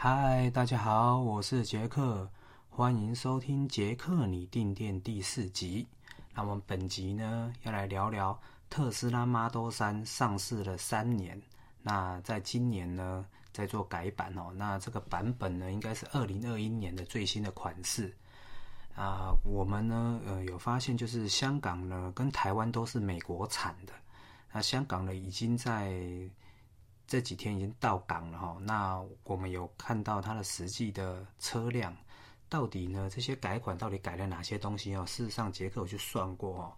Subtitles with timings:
[0.00, 2.30] 嗨，大家好，我是杰克，
[2.70, 5.84] 欢迎收听杰克你定电第四集。
[6.32, 8.40] 那我们本集呢，要来聊聊
[8.70, 11.42] 特斯拉 Model 3上市了三年，
[11.82, 14.52] 那在今年呢，在做改版哦。
[14.54, 18.16] 那这个版本呢，应该是二零二一年的最新的款式
[18.94, 19.34] 啊。
[19.44, 23.92] 我们呢，呃，有发现就是香港呢，跟台湾都是美国产的。
[24.52, 25.90] 那香港呢，已经在。
[27.08, 31.96] 这几天已经到港了哈，那我们有看到它的实际的车辆，
[32.50, 35.06] 到底呢，这些改款到底改了哪些东西哦？
[35.06, 36.72] 事实上，杰克有去算过哦，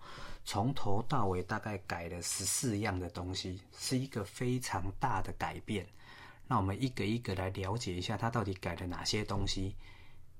[0.45, 5.84] 从头到尾大概改了十四样的东西，是一个非常大的改变。
[6.47, 9.74] 那我们一个一个来了解一下，它到底改了哪些东西。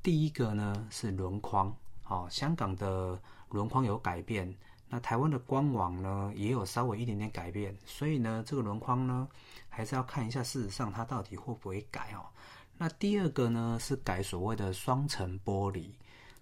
[0.05, 1.77] 第一个呢是轮框，
[2.07, 4.57] 哦，香港的轮框有改变。
[4.93, 9.29] 那台湾的官网呢，也有稍微一点点改变，所以呢，这个轮框呢，
[9.69, 12.27] 还是要看一下，事实上它到底会不会改哦。
[12.77, 15.91] 那第二个呢，是改所谓的双层玻璃。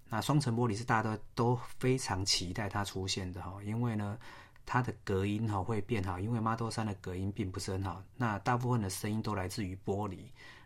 [0.09, 4.17] 那双层玻璃是大家都都非常期待它出现的哈，因为呢，
[4.65, 10.17] 它的隔音哈会变好，因为 Model 3的隔音并不是很好，那大部分的声音都来自于玻璃。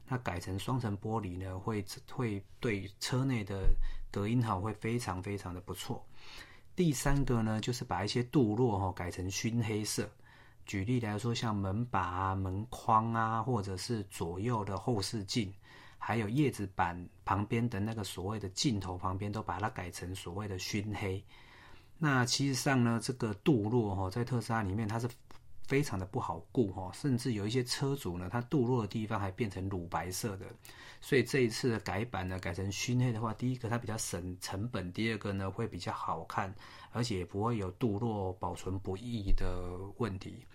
[0.08, 3.76] 那改成双层玻璃呢，会会对车内的
[4.12, 6.06] 隔音好，会非常非常的不错。
[6.76, 10.10] 第三个呢，就是把一些镀铬哈改成熏黑色。
[10.66, 15.54] 举例来说，像门把啊、门框啊，或者是左右的后视镜，
[15.98, 21.24] 还有叶子板旁边的那个所谓的镜头旁边，都把它改成所谓的熏黑。
[21.98, 25.08] 那其实上呢，这个镀铬哈，在特斯拉里面它是。
[25.74, 30.46] 非常的不好顾哈，甚至有一些车主呢，它镀铬的地方还变成乳白色的，
[31.02, 36.54] 所以这一次的改版呢，改成熏黑的话，第一个它比较省成本，第二个呢会比较好看，
[36.92, 40.46] 而且也不会有镀铬保存不易的问题。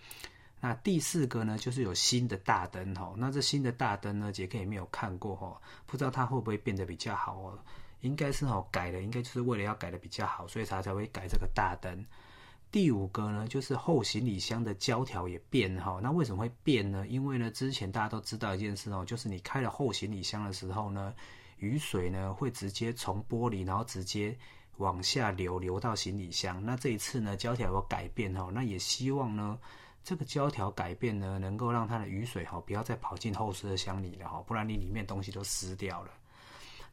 [0.61, 7.59] 那第四个呢，就是有新的大灯哈，那这新的大灯呢，杰克也没有看过哈，不知道它会不会变得比较好哦，
[8.03, 12.07] 应该是哦改的，应该就是为了要改的比较好，所以它才会改这个大灯。
[12.71, 15.99] 第五个呢，就是后行李箱的胶条也变哈。
[16.03, 17.07] 那为什么会变呢？
[17.09, 21.15] 因为呢，之前大家都知道一件事哦，就是你开了后行李箱的时候呢，
[21.59, 24.37] 雨水呢会直接从玻璃，然后直接
[24.77, 26.63] 往下流，流到行李箱。
[26.63, 28.51] 那这一次呢，胶条有改变哈。
[28.53, 29.59] 那也希望呢，
[30.05, 36.11] 这个胶条改变呢，能够让它的雨水哈不要再跑进后车厢里了哈，不然你里面东西都湿掉了。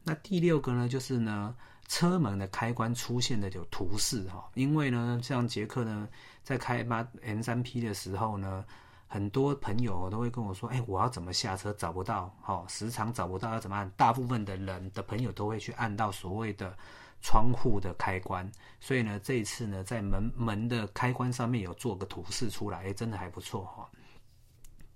[0.06, 1.54] 那第六个呢，就是呢。
[1.88, 6.10] 车门的开关出现的有图示哈，因为呢，像杰克呢，
[6.42, 8.66] 在开发 M3P 的时候呢，
[9.08, 13.88] 很多朋友都会跟我说，哎，我要怎么下车找不到，哈，时常找不到要怎么按？
[13.92, 16.76] 大部分的人的朋友都会去按到所谓的
[17.22, 23.88] 窗户的开关，所以呢，这一次呢，在门门的开关上面有做个图示出来，哎，真的还不错哈。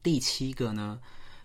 [0.02, 1.00] 第七个呢，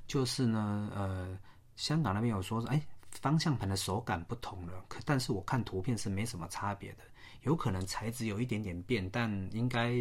[0.07, 1.39] 就是呢，呃，
[1.77, 2.83] 香港那边有说是，哎。
[3.21, 6.99] 方向盘的手感不同了，可但是我看图片是没什么差别的，
[7.43, 9.95] 有可能材质有一点点变，但应该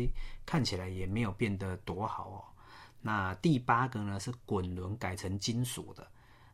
[0.45, 2.39] 看起来也没有变得多好哦。
[3.01, 6.05] 那第八个呢是滚轮改成金属的，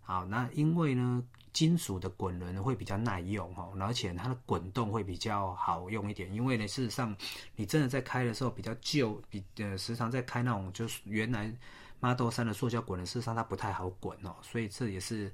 [0.01, 7.15] 好，那因为呢金属的滚轮会比较耐用哦，而且它的滚动会比较好用一点，因为呢事实上
[7.55, 11.51] 你真的在开的时候比较旧，比呃时常在开那种就是原来
[11.99, 15.33] Model 3的塑胶滚轮，事实上它不太好滚哦，所以这也是。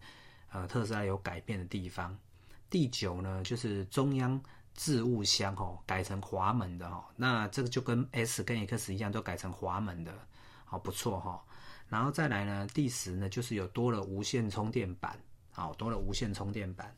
[0.55, 2.17] 呃，特斯拉有改变的地方。
[2.69, 4.41] 第九呢，就是中央
[4.73, 7.03] 置物箱哦，改成滑门的哦。
[7.17, 10.17] 那这个就跟 S 跟 X 一样，都改成滑门的，
[10.63, 11.43] 好不错哈。
[11.89, 15.19] 然后再来呢，第十呢，就是有多了无线充电板，
[15.51, 16.95] 好多了无线充电板。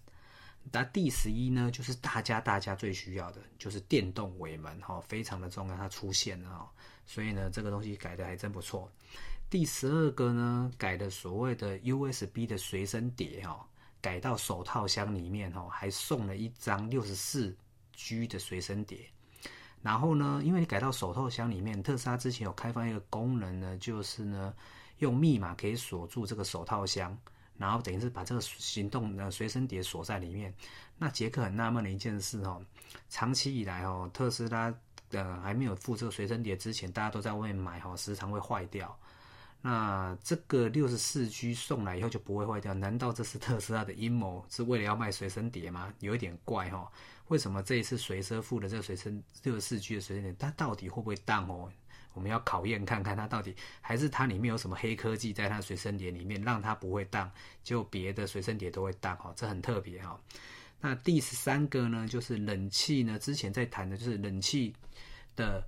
[0.72, 6.72] 那第十一呢，就是大家大家最需要的，就是电动尾门哈，非常的重要，它出现了哈。
[7.07, 8.88] 所以呢，这个东西改的还真不错。
[9.50, 13.66] 第十二个呢，改的所谓的 USB 的随身碟哈，
[14.02, 17.56] 改到手套箱里面哦，还送了一张六十四
[17.94, 19.09] G 的随身碟。
[19.81, 24.53] 然后呢，因为你改到手套箱里面，特斯拉之前有开放一个功能呢，就是呢，
[24.97, 27.18] 用密码可以锁住这个手套箱，
[27.56, 30.54] 然后等于是把这个行动的随身碟锁在里面。
[30.98, 32.62] 那杰克很纳闷的一件事哦，
[33.07, 34.74] 长期以来哦，特斯拉
[35.12, 39.00] 呃还没有附这个随身碟之前，大家都在外面买哈，时常会坏掉。
[39.59, 42.74] 那这个六十四 G 送来以后就不会坏掉？
[42.74, 45.92] 难道这是特斯拉的阴谋，是为了要卖随身碟吗？
[46.00, 46.89] 有一点怪哈。
[47.27, 51.69] 为什么这一次随车附的这个随身六十四 G 的随身碟，它到底会不会当哦？
[52.13, 57.30] 我们要考验看看它到底，还是它里面有什么黑科技在它随身碟里面，让它不会当，
[57.63, 59.33] 就别的随身碟都会当哈。
[59.36, 60.18] 这很特别哈。
[60.80, 64.74] 那第十三个呢，就是冷气呢，之前在谈的就是冷气
[65.36, 65.68] 的。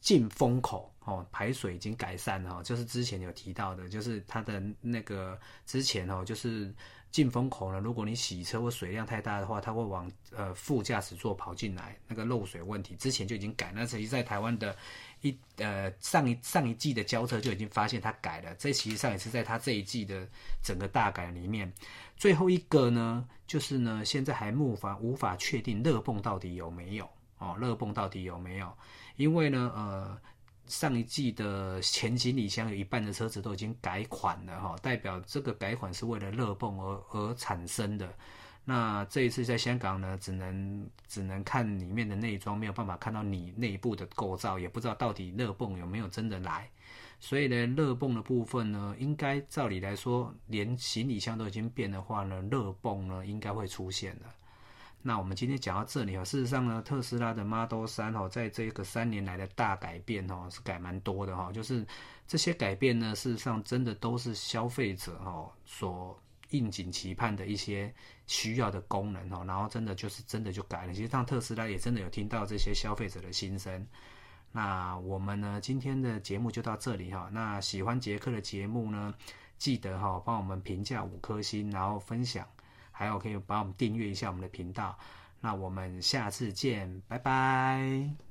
[0.00, 6.74] 进风口哦，排水已经改善了，就是之前有提到的，就是它的那个之前哦，就是
[7.10, 13.72] 进风口呢，如果你洗车或水量太大的话，它会往呃副驾驶座跑进来，那个漏水问题之前就已经改。
[13.74, 14.76] 那其实在台湾的
[15.22, 20.28] 一呃上一上一季的交车就已经发现它改了，这其实上也是在它这一季的
[20.62, 21.72] 整个大改里面。
[22.16, 27.08] 最后一个呢，就是呢现在还无法无法确定热泵到底有没有
[27.38, 28.72] 哦，热泵到底有没有？
[29.16, 30.18] 因为呢，呃，
[30.66, 38.12] 上一季的前行李箱有一半的车子都已经改款了哈，代表这个改款是为了热泵而而产生的。
[38.68, 46.68] 那这一次在香港呢，只能只能看里面的内装，没有办法看到你内部的构造，也不知道到底热泵有没有真的来。
[47.20, 54.34] 所以呢，热泵的部分呢，应该照理来说，连行李箱都已经变的话呢，热泵呢应该会出现了。
[55.06, 61.52] 那我们今天讲到这里哦，事实上呢，特斯拉的 Model 3哦，在这个三年来的大改变哦，是改蛮多的哈。
[61.52, 61.86] 就是
[62.26, 66.20] 这些改变呢，事实上真的都是消费者哦所
[66.50, 67.94] 应景期盼的一些
[68.26, 70.92] 需要的功能哦，然后真的就是真的就改了。
[70.92, 73.86] 其实像特斯拉也真的有听到这些消费者的心声。
[74.50, 77.30] 那我们呢，今天的节目就到这里哈。
[77.32, 79.14] 那喜欢杰克的节目呢，
[79.56, 82.44] 记得哈帮我们评价五颗星，然后分享。
[82.96, 84.98] 还有可以帮我们订阅一下我们的频道，
[85.40, 88.25] 那我们下次见，拜拜。